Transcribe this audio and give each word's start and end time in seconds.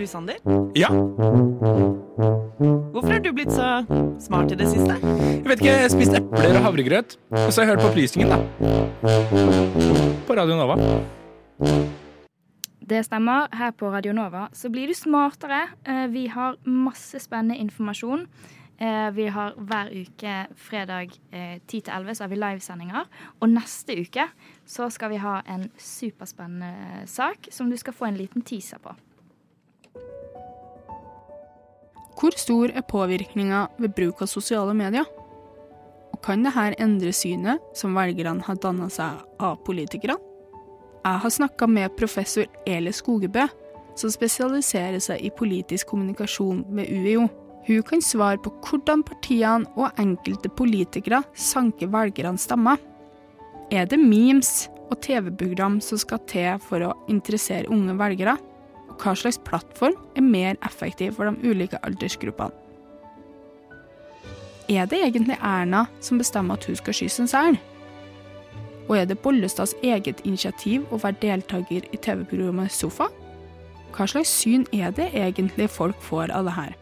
Du, 0.00 0.06
Sander? 0.08 0.36
Ja, 0.74 0.88
Hvorfor 2.90 3.12
har 3.12 3.20
du 3.20 3.32
blitt 3.36 3.52
så 3.52 3.66
smart 4.24 4.52
i 4.52 4.56
det 4.56 4.68
siste? 4.70 4.94
jeg 4.96 5.44
vet 5.44 5.60
ikke, 5.60 5.74
jeg 5.82 5.90
spiste 5.92 6.20
epler 6.22 6.56
og 6.56 6.64
havregrøt, 6.64 7.16
og 7.36 7.50
så 7.52 7.60
har 7.60 7.66
jeg 7.66 7.72
hørt 7.74 7.82
på 7.84 7.90
opplysningen, 7.90 8.32
da. 8.32 8.38
På 10.24 10.36
Radio 10.38 10.56
Nova. 10.56 10.78
Det 12.90 13.02
stemmer. 13.06 13.52
Her 13.52 13.74
på 13.76 13.90
Radio 13.92 14.14
Nova 14.16 14.46
så 14.56 14.70
blir 14.72 14.88
du 14.88 14.94
smartere. 14.96 15.66
Eh, 15.84 16.06
Vi 16.08 16.26
har 16.32 16.56
masse 16.64 17.20
spennende 17.20 17.60
informasjon. 17.60 18.24
Eh, 18.80 19.10
Vi 19.14 19.28
har 19.28 19.52
hver 19.58 19.92
uke 19.92 20.46
fredag 20.56 21.12
eh, 21.32 21.60
10 21.68 21.80
til 21.80 21.92
11 21.92 22.14
så 22.14 22.24
har 22.24 22.28
vi 22.32 22.40
livesendinger. 22.40 23.04
Og 23.40 23.48
neste 23.52 24.00
uke 24.00 24.30
så 24.66 24.88
skal 24.90 25.10
vi 25.10 25.20
ha 25.20 25.42
en 25.46 25.68
superspennende 25.76 27.06
sak 27.06 27.48
som 27.50 27.68
du 27.70 27.76
skal 27.76 27.92
få 27.92 28.04
en 28.08 28.16
liten 28.16 28.42
teaser 28.42 28.78
på. 28.82 28.96
Hvor 32.20 32.34
stor 32.36 32.68
er 32.76 32.84
påvirkninga 32.84 33.62
ved 33.80 33.94
bruk 33.96 34.18
av 34.20 34.28
sosiale 34.28 34.74
medier? 34.76 35.06
Og 36.12 36.18
kan 36.20 36.42
dette 36.44 36.74
endre 36.76 37.14
synet 37.16 37.62
som 37.72 37.96
velgerne 37.96 38.44
har 38.44 38.58
danna 38.60 38.90
seg 38.92 39.22
av 39.40 39.56
politikerne? 39.64 40.18
Jeg 41.00 41.20
har 41.22 41.32
snakka 41.32 41.64
med 41.64 41.94
professor 41.96 42.44
Eli 42.68 42.92
Skogebø, 42.92 43.46
som 43.96 44.12
spesialiserer 44.12 45.00
seg 45.00 45.24
i 45.24 45.30
politisk 45.32 45.88
kommunikasjon 45.94 46.60
ved 46.76 46.92
UiO. 46.92 47.24
Hun 47.64 47.82
kan 47.88 48.04
svare 48.04 48.36
på 48.44 48.52
hvordan 48.66 49.00
partiene 49.06 49.64
og 49.80 49.96
enkelte 50.00 50.52
politikere 50.52 51.22
sanker 51.32 51.88
velgernes 51.88 52.44
stemmer. 52.44 52.76
Er 53.72 53.88
det 53.88 53.96
memes 53.96 54.68
og 54.90 55.00
TV-program 55.00 55.80
som 55.80 55.96
skal 55.96 56.20
til 56.28 56.60
for 56.68 56.84
å 56.84 56.94
interessere 57.08 57.72
unge 57.72 57.96
velgere? 57.96 58.36
Hva 59.00 59.14
slags 59.16 59.38
plattform 59.46 59.96
er 60.16 60.24
mer 60.24 60.58
effektiv 60.66 61.16
for 61.16 61.30
de 61.30 61.50
ulike 61.50 61.78
aldersgruppene? 61.86 62.52
Er 64.70 64.86
det 64.86 65.00
egentlig 65.02 65.38
Erna 65.42 65.86
som 66.00 66.18
bestemmer 66.20 66.54
at 66.54 66.64
hun 66.68 66.76
skal 66.78 66.94
skyte 66.94 67.24
en 67.24 67.30
sel? 67.30 67.56
Og 68.88 68.98
er 68.98 69.08
det 69.08 69.18
Bollestads 69.22 69.72
eget 69.82 70.20
initiativ 70.24 70.84
å 70.92 71.00
være 71.00 71.18
deltaker 71.22 71.88
i 71.90 71.98
TV-programmet 71.98 72.70
Sofa? 72.70 73.08
Hva 73.96 74.06
slags 74.06 74.30
syn 74.30 74.66
er 74.74 74.92
det 74.94 75.08
egentlig 75.14 75.70
folk 75.70 75.98
får 76.06 76.30
av 76.36 76.46
det 76.46 76.54
her? 76.54 76.76